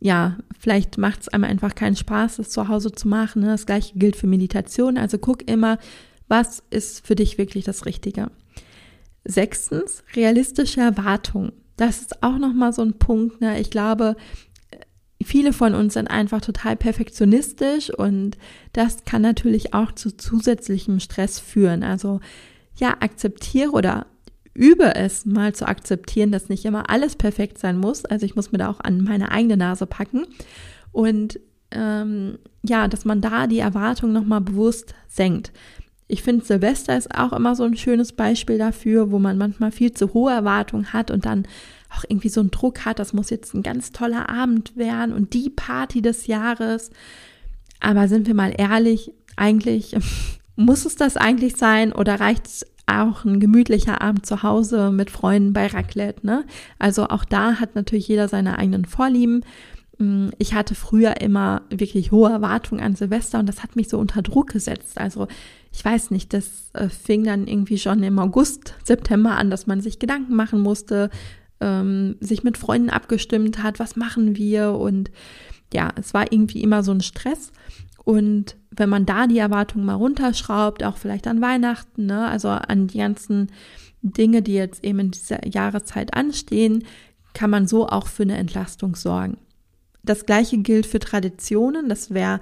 ja, 0.00 0.38
vielleicht 0.58 0.96
macht 0.96 1.20
es 1.20 1.28
einem 1.28 1.44
einfach 1.44 1.74
keinen 1.74 1.94
Spaß, 1.94 2.36
das 2.36 2.48
zu 2.48 2.68
Hause 2.68 2.90
zu 2.90 3.06
machen. 3.06 3.42
Ne? 3.42 3.48
Das 3.48 3.66
gleiche 3.66 3.98
gilt 3.98 4.16
für 4.16 4.26
Meditation. 4.26 4.96
Also 4.96 5.18
guck 5.18 5.46
immer, 5.46 5.76
was 6.26 6.62
ist 6.70 7.06
für 7.06 7.16
dich 7.16 7.36
wirklich 7.36 7.66
das 7.66 7.84
Richtige. 7.84 8.30
Sechstens, 9.24 10.04
realistische 10.16 10.80
Erwartungen. 10.80 11.52
Das 11.76 12.00
ist 12.00 12.22
auch 12.22 12.38
nochmal 12.38 12.72
so 12.72 12.80
ein 12.80 12.94
Punkt. 12.94 13.42
Ne? 13.42 13.60
Ich 13.60 13.68
glaube, 13.68 14.16
viele 15.22 15.52
von 15.52 15.74
uns 15.74 15.94
sind 15.94 16.08
einfach 16.08 16.40
total 16.40 16.76
perfektionistisch 16.76 17.90
und 17.90 18.38
das 18.72 19.04
kann 19.04 19.22
natürlich 19.22 19.74
auch 19.74 19.92
zu 19.92 20.16
zusätzlichem 20.16 21.00
Stress 21.00 21.38
führen. 21.40 21.82
Also 21.82 22.20
ja, 22.76 22.96
akzeptiere 23.00 23.72
oder 23.72 24.06
übe 24.54 24.94
es 24.94 25.24
mal 25.24 25.54
zu 25.54 25.66
akzeptieren, 25.66 26.32
dass 26.32 26.48
nicht 26.48 26.64
immer 26.64 26.90
alles 26.90 27.16
perfekt 27.16 27.58
sein 27.58 27.78
muss. 27.78 28.04
Also 28.04 28.26
ich 28.26 28.36
muss 28.36 28.52
mir 28.52 28.58
da 28.58 28.68
auch 28.68 28.80
an 28.80 29.02
meine 29.02 29.30
eigene 29.32 29.56
Nase 29.56 29.86
packen 29.86 30.26
und 30.92 31.40
ähm, 31.70 32.38
ja, 32.62 32.88
dass 32.88 33.04
man 33.04 33.20
da 33.20 33.46
die 33.46 33.58
Erwartung 33.58 34.12
nochmal 34.12 34.40
bewusst 34.40 34.94
senkt. 35.06 35.52
Ich 36.06 36.22
finde, 36.22 36.44
Silvester 36.44 36.96
ist 36.96 37.14
auch 37.14 37.32
immer 37.32 37.54
so 37.54 37.64
ein 37.64 37.76
schönes 37.76 38.12
Beispiel 38.12 38.56
dafür, 38.56 39.10
wo 39.10 39.18
man 39.18 39.36
manchmal 39.36 39.70
viel 39.70 39.92
zu 39.92 40.14
hohe 40.14 40.32
Erwartungen 40.32 40.92
hat 40.92 41.10
und 41.10 41.26
dann 41.26 41.46
auch 41.90 42.04
irgendwie 42.08 42.28
so 42.28 42.40
einen 42.40 42.50
Druck 42.50 42.84
hat, 42.84 42.98
das 42.98 43.12
muss 43.12 43.30
jetzt 43.30 43.54
ein 43.54 43.62
ganz 43.62 43.92
toller 43.92 44.28
Abend 44.28 44.76
werden 44.76 45.14
und 45.14 45.34
die 45.34 45.50
Party 45.50 46.02
des 46.02 46.26
Jahres. 46.26 46.90
Aber 47.80 48.08
sind 48.08 48.26
wir 48.26 48.34
mal 48.34 48.54
ehrlich, 48.56 49.12
eigentlich 49.36 49.96
muss 50.56 50.84
es 50.84 50.96
das 50.96 51.16
eigentlich 51.16 51.56
sein 51.56 51.92
oder 51.92 52.20
reicht 52.20 52.46
es 52.46 52.66
auch 52.86 53.24
ein 53.24 53.38
gemütlicher 53.38 54.00
Abend 54.00 54.26
zu 54.26 54.42
Hause 54.42 54.90
mit 54.90 55.10
Freunden 55.10 55.52
bei 55.52 55.66
Raclette, 55.66 56.26
ne? 56.26 56.44
Also 56.78 57.08
auch 57.08 57.24
da 57.24 57.60
hat 57.60 57.74
natürlich 57.74 58.08
jeder 58.08 58.28
seine 58.28 58.58
eigenen 58.58 58.86
Vorlieben. 58.86 59.44
Mm, 59.98 60.28
ich 60.38 60.54
hatte 60.54 60.74
früher 60.74 61.20
immer 61.20 61.62
wirklich 61.70 62.12
hohe 62.12 62.30
Erwartungen 62.30 62.80
an 62.80 62.96
Silvester 62.96 63.38
und 63.38 63.46
das 63.46 63.62
hat 63.62 63.76
mich 63.76 63.88
so 63.88 63.98
unter 63.98 64.22
Druck 64.22 64.52
gesetzt. 64.52 64.98
Also 64.98 65.28
ich 65.72 65.84
weiß 65.84 66.10
nicht, 66.10 66.32
das 66.32 66.70
äh, 66.72 66.88
fing 66.88 67.24
dann 67.24 67.46
irgendwie 67.46 67.78
schon 67.78 68.02
im 68.02 68.18
August, 68.18 68.74
September 68.84 69.36
an, 69.36 69.50
dass 69.50 69.66
man 69.66 69.80
sich 69.80 69.98
Gedanken 69.98 70.34
machen 70.34 70.60
musste, 70.60 71.10
ähm, 71.60 72.16
sich 72.20 72.44
mit 72.44 72.58
Freunden 72.58 72.90
abgestimmt 72.90 73.62
hat, 73.62 73.78
was 73.78 73.96
machen 73.96 74.36
wir 74.36 74.72
und 74.72 75.10
ja, 75.72 75.90
es 75.96 76.14
war 76.14 76.32
irgendwie 76.32 76.62
immer 76.62 76.82
so 76.82 76.92
ein 76.92 77.00
Stress. 77.00 77.52
Und 78.04 78.56
wenn 78.70 78.88
man 78.88 79.04
da 79.04 79.26
die 79.26 79.38
Erwartungen 79.38 79.84
mal 79.84 79.94
runterschraubt, 79.94 80.82
auch 80.82 80.96
vielleicht 80.96 81.26
an 81.26 81.42
Weihnachten, 81.42 82.06
ne, 82.06 82.26
also 82.26 82.48
an 82.48 82.86
die 82.86 82.98
ganzen 82.98 83.48
Dinge, 84.00 84.40
die 84.40 84.54
jetzt 84.54 84.82
eben 84.82 85.00
in 85.00 85.10
dieser 85.10 85.46
Jahreszeit 85.46 86.14
anstehen, 86.14 86.84
kann 87.34 87.50
man 87.50 87.68
so 87.68 87.86
auch 87.86 88.06
für 88.06 88.22
eine 88.22 88.36
Entlastung 88.36 88.96
sorgen. 88.96 89.38
Das 90.02 90.24
gleiche 90.24 90.58
gilt 90.58 90.86
für 90.86 91.00
Traditionen. 91.00 91.88
Das 91.88 92.14
wäre 92.14 92.40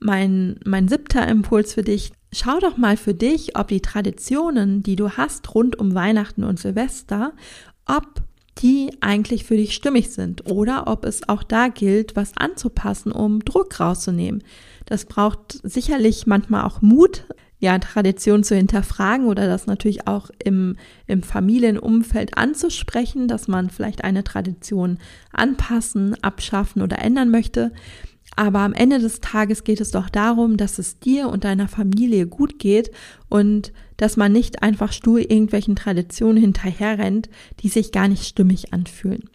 mein, 0.00 0.58
mein 0.64 0.88
siebter 0.88 1.26
Impuls 1.28 1.74
für 1.74 1.82
dich. 1.82 2.12
Schau 2.32 2.58
doch 2.58 2.76
mal 2.76 2.96
für 2.96 3.14
dich, 3.14 3.58
ob 3.58 3.68
die 3.68 3.82
Traditionen, 3.82 4.82
die 4.82 4.96
du 4.96 5.10
hast 5.10 5.54
rund 5.54 5.78
um 5.78 5.94
Weihnachten 5.94 6.44
und 6.44 6.58
Silvester, 6.58 7.32
ob 7.86 8.22
die 8.58 8.90
eigentlich 9.00 9.44
für 9.44 9.56
dich 9.56 9.74
stimmig 9.74 10.10
sind 10.10 10.50
oder 10.50 10.86
ob 10.86 11.04
es 11.04 11.28
auch 11.28 11.42
da 11.42 11.68
gilt, 11.68 12.16
was 12.16 12.36
anzupassen, 12.36 13.12
um 13.12 13.44
Druck 13.44 13.78
rauszunehmen. 13.78 14.42
Das 14.86 15.04
braucht 15.04 15.60
sicherlich 15.62 16.26
manchmal 16.26 16.64
auch 16.64 16.80
Mut, 16.80 17.24
ja, 17.58 17.78
Tradition 17.78 18.44
zu 18.44 18.54
hinterfragen 18.54 19.26
oder 19.26 19.46
das 19.46 19.66
natürlich 19.66 20.06
auch 20.06 20.30
im, 20.42 20.76
im 21.06 21.22
Familienumfeld 21.22 22.36
anzusprechen, 22.36 23.28
dass 23.28 23.48
man 23.48 23.70
vielleicht 23.70 24.04
eine 24.04 24.24
Tradition 24.24 24.98
anpassen, 25.32 26.22
abschaffen 26.22 26.82
oder 26.82 26.98
ändern 26.98 27.30
möchte. 27.30 27.72
Aber 28.36 28.60
am 28.60 28.74
Ende 28.74 28.98
des 28.98 29.20
Tages 29.20 29.64
geht 29.64 29.80
es 29.80 29.90
doch 29.90 30.10
darum, 30.10 30.58
dass 30.58 30.78
es 30.78 31.00
dir 31.00 31.28
und 31.30 31.44
deiner 31.44 31.68
Familie 31.68 32.26
gut 32.26 32.58
geht 32.58 32.90
und 33.30 33.72
dass 33.96 34.18
man 34.18 34.30
nicht 34.30 34.62
einfach 34.62 34.92
stur 34.92 35.18
irgendwelchen 35.18 35.74
Traditionen 35.74 36.36
hinterherrennt, 36.36 37.30
die 37.60 37.70
sich 37.70 37.92
gar 37.92 38.08
nicht 38.08 38.24
stimmig 38.24 38.74
anfühlen. 38.74 39.30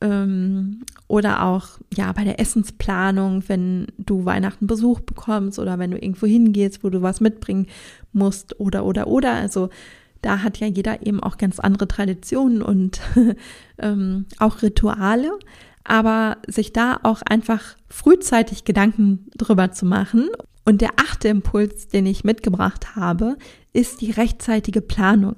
Ähm, 0.00 0.84
oder 1.08 1.44
auch, 1.44 1.80
ja, 1.92 2.12
bei 2.12 2.22
der 2.22 2.38
Essensplanung, 2.38 3.42
wenn 3.48 3.88
du 3.98 4.24
Weihnachten 4.24 4.68
Besuch 4.68 5.00
bekommst 5.00 5.58
oder 5.58 5.80
wenn 5.80 5.90
du 5.90 5.98
irgendwo 5.98 6.26
hingehst, 6.26 6.84
wo 6.84 6.90
du 6.90 7.02
was 7.02 7.20
mitbringen 7.20 7.66
musst 8.12 8.60
oder, 8.60 8.84
oder, 8.84 9.08
oder. 9.08 9.32
Also, 9.32 9.68
da 10.22 10.42
hat 10.42 10.58
ja 10.58 10.68
jeder 10.68 11.04
eben 11.04 11.20
auch 11.20 11.38
ganz 11.38 11.58
andere 11.58 11.88
Traditionen 11.88 12.62
und 12.62 13.00
ähm, 13.78 14.26
auch 14.38 14.62
Rituale 14.62 15.30
aber 15.84 16.38
sich 16.46 16.72
da 16.72 16.98
auch 17.02 17.22
einfach 17.22 17.76
frühzeitig 17.88 18.64
Gedanken 18.64 19.28
drüber 19.36 19.72
zu 19.72 19.86
machen. 19.86 20.28
Und 20.64 20.80
der 20.80 20.92
achte 20.96 21.28
Impuls, 21.28 21.88
den 21.88 22.06
ich 22.06 22.24
mitgebracht 22.24 22.96
habe, 22.96 23.36
ist 23.72 24.00
die 24.00 24.10
rechtzeitige 24.10 24.80
Planung. 24.80 25.36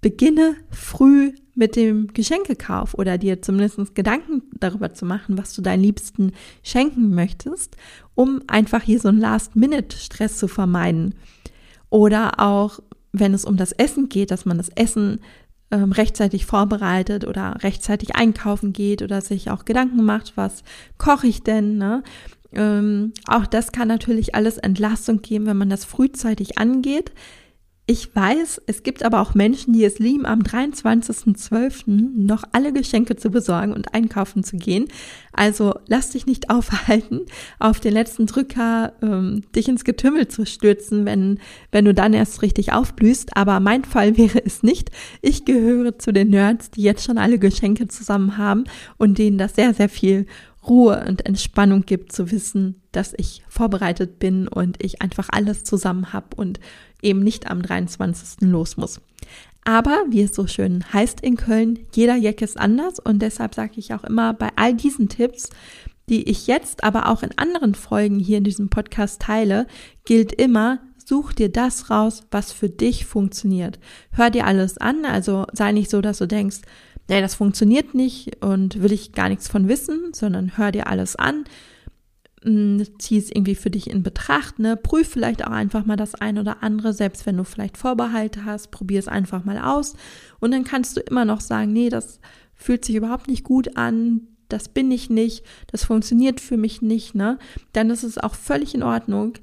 Beginne 0.00 0.56
früh 0.70 1.34
mit 1.54 1.76
dem 1.76 2.08
Geschenkekauf 2.12 2.94
oder 2.94 3.18
dir 3.18 3.42
zumindest 3.42 3.94
Gedanken 3.94 4.42
darüber 4.58 4.92
zu 4.92 5.04
machen, 5.04 5.36
was 5.38 5.54
du 5.54 5.62
deinen 5.62 5.82
Liebsten 5.82 6.32
schenken 6.62 7.14
möchtest, 7.14 7.76
um 8.14 8.42
einfach 8.46 8.82
hier 8.82 8.98
so 8.98 9.08
einen 9.08 9.20
Last-Minute-Stress 9.20 10.38
zu 10.38 10.48
vermeiden. 10.48 11.14
Oder 11.90 12.40
auch, 12.40 12.80
wenn 13.12 13.34
es 13.34 13.44
um 13.44 13.56
das 13.56 13.72
Essen 13.72 14.08
geht, 14.08 14.30
dass 14.30 14.46
man 14.46 14.56
das 14.56 14.70
Essen 14.70 15.20
ähm, 15.70 15.92
rechtzeitig 15.92 16.46
vorbereitet 16.46 17.26
oder 17.26 17.56
rechtzeitig 17.62 18.16
einkaufen 18.16 18.72
geht 18.72 19.02
oder 19.02 19.20
sich 19.20 19.50
auch 19.50 19.64
Gedanken 19.64 20.04
macht, 20.04 20.36
was 20.36 20.62
koche 20.98 21.26
ich 21.26 21.42
denn, 21.42 21.78
ne? 21.78 22.02
Ähm, 22.52 23.12
auch 23.26 23.46
das 23.46 23.70
kann 23.70 23.86
natürlich 23.86 24.34
alles 24.34 24.58
Entlastung 24.58 25.22
geben, 25.22 25.46
wenn 25.46 25.56
man 25.56 25.70
das 25.70 25.84
frühzeitig 25.84 26.58
angeht. 26.58 27.12
Ich 27.90 28.14
weiß, 28.14 28.62
es 28.66 28.84
gibt 28.84 29.02
aber 29.02 29.20
auch 29.20 29.34
Menschen, 29.34 29.72
die 29.72 29.84
es 29.84 29.98
lieben, 29.98 30.24
am 30.24 30.42
23.12. 30.42 31.88
noch 32.14 32.44
alle 32.52 32.72
Geschenke 32.72 33.16
zu 33.16 33.30
besorgen 33.30 33.72
und 33.72 33.94
einkaufen 33.94 34.44
zu 34.44 34.58
gehen. 34.58 34.86
Also 35.32 35.74
lass 35.88 36.10
dich 36.10 36.24
nicht 36.24 36.50
aufhalten, 36.54 37.22
auf 37.58 37.80
den 37.80 37.92
letzten 37.92 38.26
Drücker 38.26 38.92
ähm, 39.02 39.42
dich 39.56 39.66
ins 39.66 39.82
Getümmel 39.82 40.28
zu 40.28 40.46
stürzen, 40.46 41.04
wenn, 41.04 41.40
wenn 41.72 41.84
du 41.84 41.92
dann 41.92 42.12
erst 42.12 42.42
richtig 42.42 42.72
aufblühst. 42.72 43.36
Aber 43.36 43.58
mein 43.58 43.84
Fall 43.84 44.16
wäre 44.16 44.40
es 44.44 44.62
nicht. 44.62 44.92
Ich 45.20 45.44
gehöre 45.44 45.98
zu 45.98 46.12
den 46.12 46.30
Nerds, 46.30 46.70
die 46.70 46.82
jetzt 46.82 47.04
schon 47.04 47.18
alle 47.18 47.40
Geschenke 47.40 47.88
zusammen 47.88 48.38
haben 48.38 48.66
und 48.98 49.18
denen 49.18 49.36
das 49.36 49.56
sehr, 49.56 49.74
sehr 49.74 49.88
viel 49.88 50.26
Ruhe 50.68 51.04
und 51.08 51.26
Entspannung 51.26 51.86
gibt, 51.86 52.12
zu 52.12 52.30
wissen, 52.30 52.82
dass 52.92 53.14
ich 53.16 53.42
vorbereitet 53.48 54.18
bin 54.18 54.46
und 54.46 54.82
ich 54.82 55.00
einfach 55.00 55.28
alles 55.32 55.64
zusammen 55.64 56.12
habe 56.12 56.36
und 56.36 56.60
eben 57.02 57.20
nicht 57.20 57.50
am 57.50 57.62
23. 57.62 58.48
los 58.48 58.76
muss. 58.76 59.00
Aber 59.64 60.04
wie 60.08 60.22
es 60.22 60.34
so 60.34 60.46
schön 60.46 60.84
heißt 60.92 61.20
in 61.20 61.36
Köln, 61.36 61.80
jeder 61.94 62.16
Jack 62.16 62.42
ist 62.42 62.58
anders 62.58 62.98
und 62.98 63.20
deshalb 63.20 63.54
sage 63.54 63.74
ich 63.76 63.92
auch 63.92 64.04
immer 64.04 64.32
bei 64.32 64.48
all 64.56 64.74
diesen 64.74 65.08
Tipps, 65.08 65.50
die 66.08 66.28
ich 66.28 66.46
jetzt 66.46 66.82
aber 66.82 67.08
auch 67.08 67.22
in 67.22 67.36
anderen 67.36 67.74
Folgen 67.74 68.18
hier 68.18 68.38
in 68.38 68.44
diesem 68.44 68.68
Podcast 68.68 69.22
teile, 69.22 69.66
gilt 70.04 70.32
immer, 70.32 70.80
such 71.04 71.32
dir 71.32 71.50
das 71.50 71.90
raus, 71.90 72.24
was 72.30 72.52
für 72.52 72.68
dich 72.68 73.04
funktioniert. 73.04 73.78
Hör 74.12 74.30
dir 74.30 74.46
alles 74.46 74.78
an, 74.78 75.04
also 75.04 75.46
sei 75.52 75.72
nicht 75.72 75.90
so, 75.90 76.00
dass 76.00 76.18
du 76.18 76.26
denkst, 76.26 76.58
nee, 77.08 77.20
das 77.20 77.34
funktioniert 77.34 77.94
nicht 77.94 78.42
und 78.44 78.82
will 78.82 78.92
ich 78.92 79.12
gar 79.12 79.28
nichts 79.28 79.48
von 79.48 79.68
wissen, 79.68 80.12
sondern 80.12 80.56
hör 80.56 80.72
dir 80.72 80.86
alles 80.86 81.16
an, 81.16 81.44
zieh 82.42 83.18
es 83.18 83.30
irgendwie 83.30 83.54
für 83.54 83.70
dich 83.70 83.90
in 83.90 84.02
Betracht, 84.02 84.58
ne? 84.58 84.76
Prüf 84.76 85.08
vielleicht 85.08 85.46
auch 85.46 85.50
einfach 85.50 85.84
mal 85.84 85.96
das 85.96 86.14
ein 86.14 86.38
oder 86.38 86.62
andere, 86.62 86.94
selbst 86.94 87.26
wenn 87.26 87.36
du 87.36 87.44
vielleicht 87.44 87.76
Vorbehalte 87.76 88.46
hast, 88.46 88.70
probier 88.70 88.98
es 88.98 89.08
einfach 89.08 89.44
mal 89.44 89.58
aus 89.58 89.94
und 90.40 90.52
dann 90.52 90.64
kannst 90.64 90.96
du 90.96 91.00
immer 91.00 91.26
noch 91.26 91.40
sagen, 91.40 91.72
nee, 91.72 91.90
das 91.90 92.18
fühlt 92.54 92.84
sich 92.84 92.96
überhaupt 92.96 93.28
nicht 93.28 93.44
gut 93.44 93.76
an, 93.76 94.22
das 94.48 94.68
bin 94.68 94.90
ich 94.90 95.10
nicht, 95.10 95.44
das 95.70 95.84
funktioniert 95.84 96.40
für 96.40 96.56
mich 96.56 96.80
nicht, 96.80 97.14
ne? 97.14 97.38
Dann 97.74 97.90
ist 97.90 98.04
es 98.04 98.18
auch 98.18 98.34
völlig 98.34 98.74
in 98.74 98.82
Ordnung. 98.82 99.34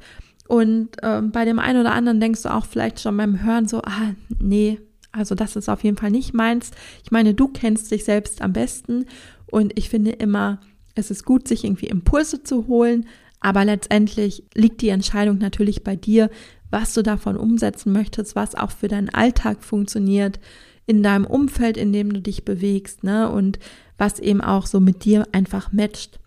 Und 0.48 0.90
ähm, 1.04 1.32
bei 1.32 1.46
dem 1.46 1.60
einen 1.60 1.82
oder 1.82 1.94
anderen 1.94 2.20
denkst 2.20 2.44
du 2.44 2.54
auch 2.54 2.66
vielleicht 2.66 3.00
schon 3.02 3.18
beim 3.18 3.44
Hören 3.44 3.68
so, 3.68 3.82
ah, 3.82 4.14
nee, 4.40 4.80
also 5.12 5.36
das 5.36 5.56
ist 5.56 5.70
auf 5.70 5.84
jeden 5.84 5.98
Fall 5.98 6.12
nicht 6.12 6.34
meins. 6.34 6.72
Ich 7.04 7.12
meine, 7.12 7.34
du 7.34 7.48
kennst 7.48 7.92
dich 7.92 8.06
selbst 8.06 8.42
am 8.42 8.54
besten 8.54 9.06
und 9.52 9.78
ich 9.78 9.90
finde 9.90 10.12
immer, 10.12 10.60
es 10.98 11.12
ist 11.12 11.26
gut, 11.26 11.48
sich 11.48 11.64
irgendwie 11.64 11.88
Impulse 11.88 12.44
zu 12.44 12.68
holen, 12.68 13.06
aber 13.40 13.66
letztendlich 13.66 14.44
liegt 14.54 14.82
die 14.82 14.90
Entscheidung 14.90 15.38
natürlich 15.38 15.84
bei 15.84 15.96
dir, 15.96 16.30
was 16.70 16.94
du 16.94 17.04
davon 17.04 17.38
umsetzen 17.38 17.94
möchtest, 17.94 18.36
was 18.36 18.56
auch 18.56 18.72
für 18.72 18.88
deinen 18.88 19.10
Alltag 19.10 19.64
funktioniert, 19.64 20.40
in 20.86 21.04
deinem 21.04 21.26
Umfeld, 21.26 21.78
in 21.78 21.94
dem 21.94 22.12
du 22.14 22.22
dich 22.22 22.46
bewegst, 22.46 23.04
ne, 23.04 23.30
und 23.30 23.60
was 23.98 24.20
eben 24.20 24.42
auch 24.42 24.66
so 24.66 24.80
mit 24.80 25.06
dir 25.06 25.28
einfach 25.32 25.72
matcht. 25.72 26.20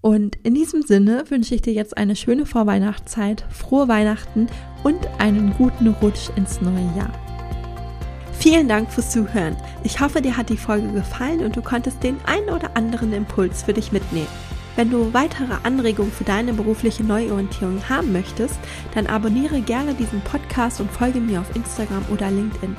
Und 0.00 0.36
in 0.44 0.54
diesem 0.54 0.82
Sinne 0.82 1.24
wünsche 1.28 1.54
ich 1.54 1.62
dir 1.62 1.72
jetzt 1.72 1.96
eine 1.96 2.16
schöne 2.16 2.46
Vorweihnachtszeit, 2.46 3.44
frohe 3.50 3.88
Weihnachten 3.88 4.46
und 4.84 4.98
einen 5.18 5.52
guten 5.54 5.88
Rutsch 5.88 6.30
ins 6.36 6.60
neue 6.60 6.90
Jahr. 6.96 7.27
Vielen 8.38 8.68
Dank 8.68 8.92
fürs 8.92 9.10
Zuhören. 9.10 9.56
Ich 9.82 10.00
hoffe, 10.00 10.22
dir 10.22 10.36
hat 10.36 10.48
die 10.48 10.56
Folge 10.56 10.86
gefallen 10.92 11.40
und 11.40 11.56
du 11.56 11.62
konntest 11.62 12.04
den 12.04 12.20
einen 12.24 12.50
oder 12.50 12.76
anderen 12.76 13.12
Impuls 13.12 13.64
für 13.64 13.72
dich 13.72 13.90
mitnehmen. 13.90 14.28
Wenn 14.76 14.92
du 14.92 15.12
weitere 15.12 15.54
Anregungen 15.64 16.12
für 16.12 16.22
deine 16.22 16.52
berufliche 16.52 17.02
Neuorientierung 17.02 17.82
haben 17.88 18.12
möchtest, 18.12 18.54
dann 18.94 19.08
abonniere 19.08 19.60
gerne 19.60 19.92
diesen 19.92 20.20
Podcast 20.20 20.80
und 20.80 20.88
folge 20.88 21.18
mir 21.18 21.40
auf 21.40 21.56
Instagram 21.56 22.04
oder 22.12 22.30
LinkedIn. 22.30 22.76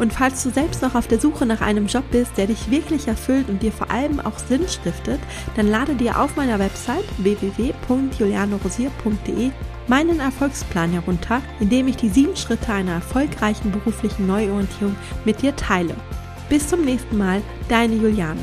Und 0.00 0.12
falls 0.12 0.42
du 0.42 0.50
selbst 0.50 0.82
noch 0.82 0.96
auf 0.96 1.06
der 1.06 1.20
Suche 1.20 1.46
nach 1.46 1.60
einem 1.60 1.86
Job 1.86 2.02
bist, 2.10 2.36
der 2.36 2.48
dich 2.48 2.72
wirklich 2.72 3.06
erfüllt 3.06 3.48
und 3.48 3.62
dir 3.62 3.70
vor 3.70 3.92
allem 3.92 4.18
auch 4.18 4.38
Sinn 4.38 4.66
stiftet, 4.66 5.20
dann 5.54 5.68
lade 5.68 5.94
dir 5.94 6.20
auf 6.20 6.34
meiner 6.34 6.58
Website 6.58 7.04
www.julianorosier.de 7.18 9.52
meinen 9.88 10.20
Erfolgsplan 10.20 10.92
herunter, 10.92 11.42
in 11.60 11.68
dem 11.68 11.88
ich 11.88 11.96
die 11.96 12.08
sieben 12.08 12.36
Schritte 12.36 12.72
einer 12.72 12.92
erfolgreichen 12.92 13.72
beruflichen 13.72 14.26
Neuorientierung 14.26 14.96
mit 15.24 15.42
dir 15.42 15.56
teile. 15.56 15.94
Bis 16.48 16.68
zum 16.68 16.84
nächsten 16.84 17.16
Mal, 17.16 17.42
deine 17.68 17.94
Juliane. 17.94 18.40